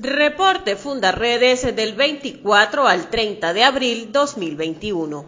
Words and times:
Reporte 0.00 0.76
Fundaredes 0.76 1.74
del 1.74 1.94
24 1.94 2.86
al 2.86 3.10
30 3.10 3.52
de 3.52 3.64
abril 3.64 4.12
2021. 4.12 5.24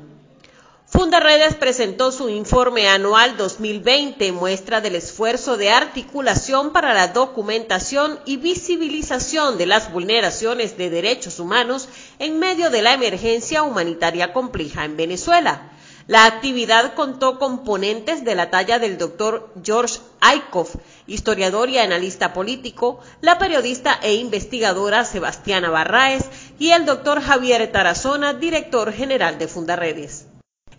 Fundaredes 0.87 1.57
presentó 1.57 2.13
su 2.13 2.29
informe 2.29 2.87
anual 2.87 3.37
2020, 3.37 4.31
muestra 4.31 4.81
del 4.81 4.95
esfuerzo 4.95 5.57
de 5.57 5.71
articulación 5.71 6.73
para 6.73 6.95
la 6.95 7.09
documentación 7.09 8.21
y 8.27 8.37
visibilización 8.37 9.59
de 9.59 9.67
las 9.67 9.93
vulneraciones 9.93 10.79
de 10.79 10.89
derechos 10.89 11.41
humanos 11.41 11.89
en 12.21 12.39
medio 12.39 12.71
de 12.71 12.83
la 12.83 12.93
emergencia 12.93 13.65
humanitaria 13.65 14.33
compleja 14.33 14.85
en 14.85 14.97
Venezuela. 14.97 15.73
La 16.07 16.27
actividad 16.27 16.95
contó 16.95 17.41
con 17.41 17.65
ponentes 17.65 18.25
de 18.25 18.37
la 18.37 18.51
talla 18.51 18.79
del 18.79 18.99
doctor 18.99 19.53
George 19.65 19.99
Aikoff, 20.21 20.77
historiador 21.11 21.69
y 21.69 21.79
analista 21.79 22.33
político, 22.33 23.01
la 23.21 23.39
periodista 23.39 23.99
e 24.03 24.15
investigadora 24.15 25.05
Sebastiana 25.05 25.69
Barraez 25.69 26.25
y 26.59 26.71
el 26.71 26.87
doctor 26.87 27.21
Javier 27.21 27.71
Tarazona, 27.73 28.33
director 28.33 28.93
general 28.93 29.39
de 29.39 29.49
Fundaredes. 29.49 30.30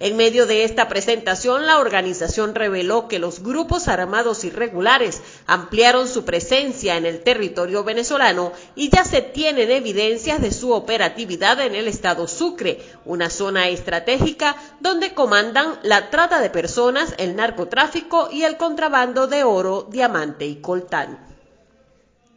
En 0.04 0.18
medio 0.18 0.48
de 0.48 0.64
esta 0.64 0.88
presentación, 0.88 1.68
la 1.68 1.78
organización 1.78 2.56
reveló 2.56 3.08
que 3.08 3.20
los 3.20 3.44
grupos 3.44 3.88
armados 3.88 4.44
irregulares 4.44 5.22
ampliaron 5.46 6.08
su 6.08 6.26
presencia 6.26 6.98
en 6.98 7.06
el 7.06 7.22
territorio 7.22 7.84
venezolano 7.84 8.52
y 8.74 8.90
ya 8.90 9.06
se 9.06 9.22
tienen 9.22 9.70
evidencias 9.70 10.42
de 10.42 10.52
su 10.52 10.72
operatividad 10.72 11.62
en 11.62 11.76
el 11.76 11.88
estado 11.88 12.28
Sucre, 12.28 12.82
una 13.06 13.30
zona 13.30 13.68
estratégica 13.68 14.56
donde 14.80 15.14
comandan 15.14 15.78
la 15.84 16.10
trata 16.10 16.42
de 16.42 16.50
personas, 16.50 17.14
el 17.20 17.36
narcotráfico 17.36 18.30
y 18.32 18.42
el 18.42 18.58
contrabando 18.58 19.28
de 19.28 19.44
oro, 19.44 19.88
diamante 19.88 20.48
y 20.48 20.62
coltán. 20.62 21.31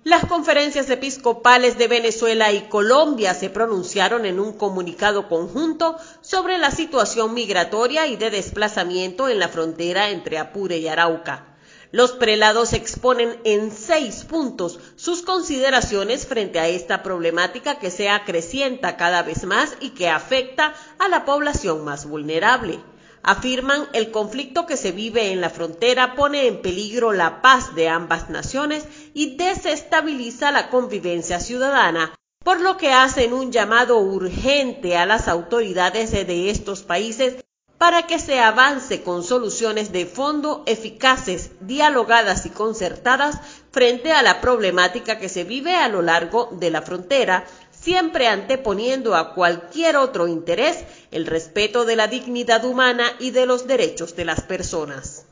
Las 0.05 0.27
conferencias 0.27 0.91
episcopales 0.91 1.79
de 1.79 1.89
Venezuela 1.89 2.53
y 2.53 2.69
Colombia 2.69 3.33
se 3.33 3.49
pronunciaron 3.49 4.27
en 4.27 4.39
un 4.39 4.53
comunicado 4.53 5.31
conjunto 5.31 5.97
sobre 6.21 6.59
la 6.59 6.71
situación 6.71 7.33
migratoria 7.33 8.07
y 8.07 8.17
de 8.17 8.29
desplazamiento 8.29 9.31
en 9.31 9.39
la 9.39 9.49
frontera 9.49 10.11
entre 10.11 10.37
Apure 10.37 10.77
y 10.77 10.89
Arauca. 10.89 11.57
Los 11.91 12.13
prelados 12.13 12.75
exponen 12.75 13.41
en 13.45 13.71
seis 13.71 14.27
puntos 14.27 14.79
sus 14.95 15.23
consideraciones 15.23 16.27
frente 16.27 16.61
a 16.61 16.69
esta 16.69 17.03
problemática 17.03 17.79
que 17.79 17.91
se 17.91 18.11
acrecienta 18.11 18.99
cada 18.99 19.23
vez 19.23 19.45
más 19.45 19.75
y 19.81 19.91
que 19.91 20.11
afecta 20.11 20.75
a 20.99 21.09
la 21.09 21.25
población 21.25 21.83
más 21.83 22.05
vulnerable 22.05 22.79
afirman 23.25 23.89
el 23.95 24.11
conflicto 24.11 24.67
que 24.67 24.77
se 24.77 24.93
vive 24.93 25.33
en 25.33 25.41
la 25.41 25.49
frontera 25.49 26.15
pone 26.15 26.47
en 26.47 26.61
peligro 26.61 27.13
la 27.13 27.41
paz 27.41 27.75
de 27.75 27.89
ambas 27.89 28.29
naciones 28.29 28.87
y 29.15 29.37
desestabiliza 29.37 30.51
la 30.51 30.69
convivencia 30.69 31.41
ciudadana, 31.41 32.15
por 32.45 32.61
lo 32.61 32.77
que 32.77 32.93
hacen 32.93 33.33
un 33.33 33.51
llamado 33.53 33.99
urgente 33.99 34.99
a 34.99 35.07
las 35.07 35.29
autoridades 35.29 36.11
de 36.11 36.51
estos 36.51 36.83
países 36.83 37.37
para 37.79 38.07
que 38.07 38.19
se 38.19 38.41
avance 38.41 39.03
con 39.03 39.25
soluciones 39.25 39.93
de 39.93 40.07
fondo 40.07 40.63
eficaces, 40.67 41.51
dialogadas 41.61 42.47
y 42.47 42.51
concertadas 42.51 43.41
frente 43.73 44.13
a 44.13 44.23
la 44.23 44.41
problemática 44.41 45.19
que 45.19 45.29
se 45.29 45.45
vive 45.45 45.75
a 45.75 45.89
lo 45.89 46.03
largo 46.03 46.51
de 46.53 46.71
la 46.71 46.83
frontera 46.83 47.45
siempre 47.85 48.29
anteponiendo 48.29 49.15
a 49.15 49.35
cualquier 49.35 49.97
otro 49.97 50.27
interés 50.27 50.85
el 51.11 51.27
respeto 51.27 51.85
de 51.85 51.97
la 51.97 52.07
dignidad 52.07 52.65
humana 52.65 53.05
y 53.19 53.31
de 53.31 53.45
los 53.45 53.67
derechos 53.67 54.17
de 54.17 54.25
las 54.25 54.41
personas. 54.41 55.24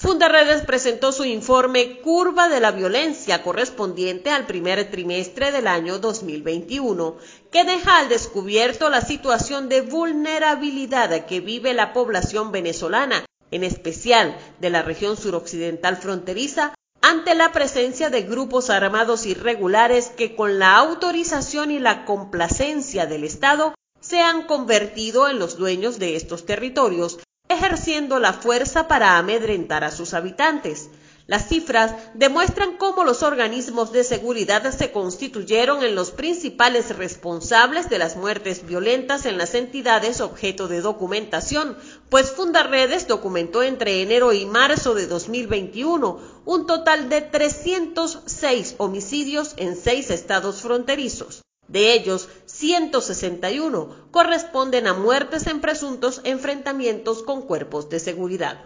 Fundaredes 0.00 0.62
presentó 0.62 1.12
su 1.12 1.26
informe 1.26 2.00
Curva 2.00 2.48
de 2.48 2.58
la 2.58 2.70
Violencia 2.70 3.42
correspondiente 3.42 4.30
al 4.30 4.46
primer 4.46 4.90
trimestre 4.90 5.52
del 5.52 5.66
año 5.66 5.98
2021, 5.98 7.18
que 7.52 7.64
deja 7.64 7.98
al 7.98 8.08
descubierto 8.08 8.88
la 8.88 9.02
situación 9.02 9.68
de 9.68 9.82
vulnerabilidad 9.82 11.26
que 11.26 11.40
vive 11.40 11.74
la 11.74 11.92
población 11.92 12.50
venezolana, 12.50 13.26
en 13.50 13.62
especial 13.62 14.38
de 14.58 14.70
la 14.70 14.80
región 14.80 15.18
suroccidental 15.18 15.98
fronteriza, 15.98 16.74
ante 17.02 17.34
la 17.34 17.52
presencia 17.52 18.08
de 18.08 18.22
grupos 18.22 18.70
armados 18.70 19.26
irregulares 19.26 20.08
que 20.08 20.34
con 20.34 20.58
la 20.58 20.76
autorización 20.76 21.70
y 21.70 21.78
la 21.78 22.06
complacencia 22.06 23.04
del 23.04 23.24
Estado 23.24 23.74
se 24.00 24.20
han 24.20 24.46
convertido 24.46 25.28
en 25.28 25.38
los 25.38 25.58
dueños 25.58 25.98
de 25.98 26.16
estos 26.16 26.46
territorios, 26.46 27.18
ejerciendo 27.50 28.18
la 28.18 28.32
fuerza 28.32 28.88
para 28.88 29.18
amedrentar 29.18 29.84
a 29.84 29.90
sus 29.90 30.14
habitantes. 30.14 30.90
Las 31.30 31.48
cifras 31.48 31.94
demuestran 32.14 32.76
cómo 32.76 33.04
los 33.04 33.22
organismos 33.22 33.92
de 33.92 34.02
seguridad 34.02 34.68
se 34.72 34.90
constituyeron 34.90 35.84
en 35.84 35.94
los 35.94 36.10
principales 36.10 36.96
responsables 36.96 37.88
de 37.88 37.98
las 37.98 38.16
muertes 38.16 38.66
violentas 38.66 39.26
en 39.26 39.38
las 39.38 39.54
entidades 39.54 40.20
objeto 40.20 40.66
de 40.66 40.80
documentación, 40.80 41.76
pues 42.08 42.32
Fundaredes 42.32 43.06
documentó 43.06 43.62
entre 43.62 44.02
enero 44.02 44.32
y 44.32 44.44
marzo 44.44 44.94
de 44.94 45.06
2021 45.06 46.18
un 46.46 46.66
total 46.66 47.08
de 47.08 47.20
306 47.20 48.74
homicidios 48.78 49.54
en 49.56 49.76
seis 49.76 50.10
estados 50.10 50.62
fronterizos. 50.62 51.42
De 51.70 51.92
ellos, 51.92 52.28
161 52.46 54.08
corresponden 54.10 54.88
a 54.88 54.94
muertes 54.94 55.46
en 55.46 55.60
presuntos 55.60 56.20
enfrentamientos 56.24 57.22
con 57.22 57.42
cuerpos 57.42 57.88
de 57.88 58.00
seguridad. 58.00 58.58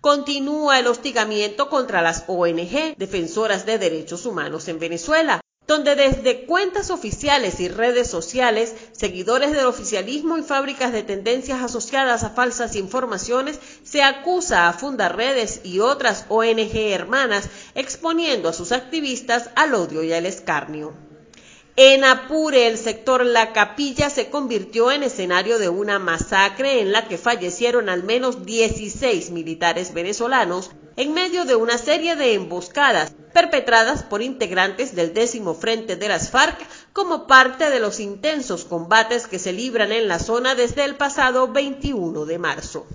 Continúa 0.00 0.78
el 0.78 0.86
hostigamiento 0.86 1.68
contra 1.68 2.00
las 2.00 2.24
ONG 2.26 2.96
defensoras 2.96 3.66
de 3.66 3.78
derechos 3.78 4.24
humanos 4.24 4.68
en 4.68 4.78
Venezuela, 4.78 5.42
donde 5.66 5.96
desde 5.96 6.46
cuentas 6.46 6.90
oficiales 6.90 7.60
y 7.60 7.68
redes 7.68 8.08
sociales, 8.08 8.74
seguidores 8.92 9.52
del 9.52 9.66
oficialismo 9.66 10.38
y 10.38 10.42
fábricas 10.42 10.92
de 10.92 11.02
tendencias 11.02 11.62
asociadas 11.62 12.24
a 12.24 12.30
falsas 12.30 12.74
informaciones, 12.74 13.58
se 13.82 14.02
acusa 14.02 14.66
a 14.66 14.72
Fundaredes 14.72 15.60
y 15.62 15.80
otras 15.80 16.24
ONG 16.30 16.74
hermanas 16.74 17.50
exponiendo 17.74 18.48
a 18.48 18.54
sus 18.54 18.72
activistas 18.72 19.50
al 19.56 19.74
odio 19.74 20.02
y 20.02 20.14
al 20.14 20.24
escarnio. 20.24 20.94
En 21.76 22.04
Apure, 22.04 22.68
el 22.68 22.78
sector 22.78 23.26
La 23.26 23.52
Capilla 23.52 24.08
se 24.08 24.30
convirtió 24.30 24.92
en 24.92 25.02
escenario 25.02 25.58
de 25.58 25.68
una 25.68 25.98
masacre 25.98 26.80
en 26.80 26.92
la 26.92 27.08
que 27.08 27.18
fallecieron 27.18 27.88
al 27.88 28.04
menos 28.04 28.46
16 28.46 29.32
militares 29.32 29.92
venezolanos 29.92 30.70
en 30.94 31.12
medio 31.14 31.44
de 31.44 31.56
una 31.56 31.76
serie 31.76 32.14
de 32.14 32.34
emboscadas 32.34 33.12
perpetradas 33.32 34.04
por 34.04 34.22
integrantes 34.22 34.94
del 34.94 35.14
décimo 35.14 35.54
frente 35.54 35.96
de 35.96 36.06
las 36.06 36.30
FARC 36.30 36.64
como 36.92 37.26
parte 37.26 37.68
de 37.68 37.80
los 37.80 37.98
intensos 37.98 38.64
combates 38.64 39.26
que 39.26 39.40
se 39.40 39.52
libran 39.52 39.90
en 39.90 40.06
la 40.06 40.20
zona 40.20 40.54
desde 40.54 40.84
el 40.84 40.94
pasado 40.94 41.48
21 41.48 42.24
de 42.24 42.38
marzo. 42.38 42.86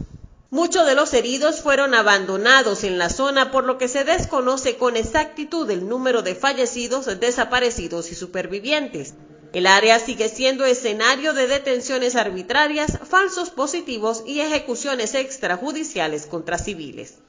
Muchos 0.51 0.87
de 0.87 0.95
los 0.95 1.13
heridos 1.13 1.61
fueron 1.61 1.93
abandonados 1.93 2.83
en 2.83 2.97
la 2.97 3.09
zona, 3.09 3.51
por 3.51 3.65
lo 3.65 3.77
que 3.77 3.87
se 3.87 4.03
desconoce 4.03 4.77
con 4.77 4.97
exactitud 4.97 5.69
el 5.69 5.87
número 5.87 6.23
de 6.23 6.33
fallecidos, 6.33 7.05
desaparecidos 7.19 8.11
y 8.11 8.15
supervivientes. 8.15 9.13
El 9.53 9.67
área 9.67 9.99
sigue 9.99 10.27
siendo 10.27 10.65
escenario 10.65 11.33
de 11.33 11.45
detenciones 11.45 12.15
arbitrarias, 12.15 12.97
falsos 13.07 13.51
positivos 13.51 14.23
y 14.25 14.39
ejecuciones 14.39 15.13
extrajudiciales 15.13 16.25
contra 16.25 16.57
civiles. 16.57 17.19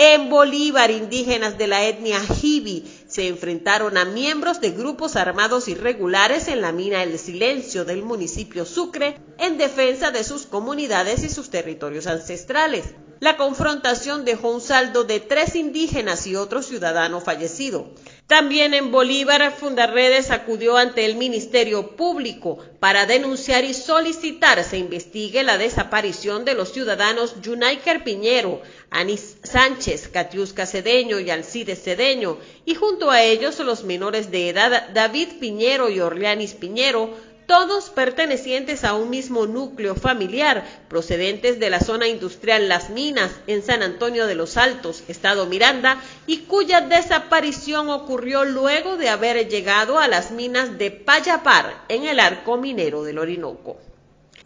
En 0.00 0.30
Bolívar, 0.30 0.92
indígenas 0.92 1.58
de 1.58 1.66
la 1.66 1.84
etnia 1.84 2.20
Jibi 2.20 2.84
se 3.08 3.26
enfrentaron 3.26 3.96
a 3.96 4.04
miembros 4.04 4.60
de 4.60 4.70
grupos 4.70 5.16
armados 5.16 5.66
irregulares 5.66 6.46
en 6.46 6.60
la 6.60 6.70
mina 6.70 7.02
El 7.02 7.18
Silencio 7.18 7.84
del 7.84 8.04
municipio 8.04 8.64
Sucre 8.64 9.18
en 9.38 9.58
defensa 9.58 10.12
de 10.12 10.22
sus 10.22 10.46
comunidades 10.46 11.24
y 11.24 11.28
sus 11.28 11.50
territorios 11.50 12.06
ancestrales. 12.06 12.84
La 13.18 13.36
confrontación 13.36 14.24
dejó 14.24 14.52
un 14.52 14.60
saldo 14.60 15.02
de 15.02 15.18
tres 15.18 15.56
indígenas 15.56 16.28
y 16.28 16.36
otro 16.36 16.62
ciudadano 16.62 17.20
fallecido. 17.20 17.90
También 18.28 18.74
en 18.74 18.90
Bolívar, 18.90 19.50
Fundaredes 19.56 20.30
acudió 20.30 20.76
ante 20.76 21.06
el 21.06 21.16
Ministerio 21.16 21.96
Público 21.96 22.58
para 22.78 23.06
denunciar 23.06 23.64
y 23.64 23.72
solicitar 23.72 24.62
se 24.64 24.76
investigue 24.76 25.42
la 25.42 25.56
desaparición 25.56 26.44
de 26.44 26.52
los 26.52 26.70
ciudadanos 26.70 27.40
Yunaiker 27.40 28.04
Piñero, 28.04 28.60
Anis 28.90 29.38
Sánchez, 29.42 30.08
Catiusca 30.08 30.66
Cedeño 30.66 31.20
y 31.20 31.30
Alcides 31.30 31.82
Cedeño, 31.82 32.36
y 32.66 32.74
junto 32.74 33.10
a 33.10 33.22
ellos 33.22 33.58
los 33.60 33.84
menores 33.84 34.30
de 34.30 34.50
edad 34.50 34.90
David 34.92 35.28
Piñero 35.40 35.88
y 35.88 36.00
Orleanis 36.00 36.52
Piñero, 36.52 37.16
todos 37.48 37.88
pertenecientes 37.88 38.84
a 38.84 38.92
un 38.92 39.08
mismo 39.08 39.46
núcleo 39.46 39.94
familiar, 39.94 40.66
procedentes 40.86 41.58
de 41.58 41.70
la 41.70 41.80
zona 41.80 42.06
industrial 42.06 42.68
Las 42.68 42.90
Minas, 42.90 43.32
en 43.46 43.62
San 43.62 43.82
Antonio 43.82 44.26
de 44.26 44.34
los 44.34 44.58
Altos, 44.58 45.02
Estado 45.08 45.46
Miranda, 45.46 45.96
y 46.26 46.40
cuya 46.40 46.82
desaparición 46.82 47.88
ocurrió 47.88 48.44
luego 48.44 48.98
de 48.98 49.08
haber 49.08 49.48
llegado 49.48 49.98
a 49.98 50.08
las 50.08 50.30
minas 50.30 50.76
de 50.76 50.90
Payapar, 50.90 51.84
en 51.88 52.04
el 52.04 52.20
arco 52.20 52.58
minero 52.58 53.02
del 53.02 53.18
Orinoco. 53.18 53.78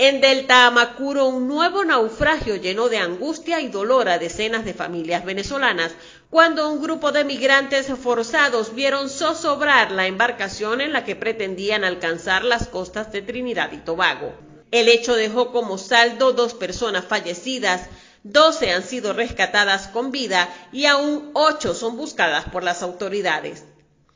En 0.05 0.21
Delta 0.21 0.67
Amacuro, 0.67 1.29
un 1.29 1.47
nuevo 1.47 1.85
naufragio 1.85 2.57
llenó 2.57 2.89
de 2.89 2.99
angustia 2.99 3.61
y 3.61 3.69
dolor 3.69 4.09
a 4.09 4.19
decenas 4.19 4.65
de 4.65 4.75
familias 4.75 5.25
venezolanas 5.25 5.93
cuando 6.29 6.69
un 6.69 6.83
grupo 6.83 7.13
de 7.13 7.23
migrantes 7.23 7.87
forzados 7.87 8.75
vieron 8.75 9.09
zozobrar 9.09 9.93
la 9.93 10.09
embarcación 10.09 10.81
en 10.81 10.93
la 10.93 11.05
que 11.05 11.15
pretendían 11.15 11.85
alcanzar 11.85 12.43
las 12.43 12.67
costas 12.67 13.13
de 13.13 13.23
Trinidad 13.23 13.71
y 13.71 13.77
Tobago. 13.77 14.35
El 14.73 14.89
hecho 14.89 15.15
dejó 15.15 15.53
como 15.53 15.79
saldo 15.79 16.33
dos 16.33 16.55
personas 16.55 17.05
fallecidas, 17.05 17.89
doce 18.25 18.73
han 18.73 18.83
sido 18.83 19.13
rescatadas 19.13 19.87
con 19.87 20.11
vida 20.11 20.53
y 20.73 20.87
aún 20.87 21.31
ocho 21.33 21.75
son 21.75 21.97
buscadas 21.97 22.47
por 22.47 22.65
las 22.65 22.83
autoridades. 22.83 23.63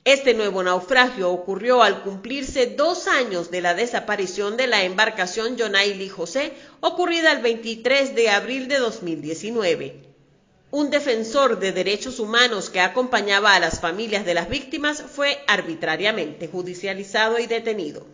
Este 0.07 0.33
nuevo 0.35 0.63
naufragio 0.63 1.31
ocurrió 1.33 1.83
al 1.83 2.03
cumplirse 2.03 2.69
dos 2.69 3.09
años 3.09 3.51
de 3.51 3.61
la 3.61 3.75
desaparición 3.75 4.57
de 4.57 4.69
la 4.69 4.85
embarcación 4.85 5.57
Yonaili 5.57 6.09
José, 6.09 6.53
ocurrida 6.79 7.33
el 7.33 7.43
23 7.43 8.15
de 8.15 8.31
abril 8.31 8.69
de 8.69 8.79
2019. 8.79 9.97
Un 10.71 10.91
defensor 10.91 11.59
de 11.59 11.73
derechos 11.73 12.21
humanos 12.21 12.71
que 12.71 12.79
acompañaba 12.79 13.57
a 13.57 13.59
las 13.59 13.81
familias 13.81 14.25
de 14.25 14.35
las 14.35 14.49
víctimas 14.49 15.03
fue 15.03 15.43
arbitrariamente 15.49 16.47
judicializado 16.47 17.41
y 17.41 17.49
detenido. 17.49 18.07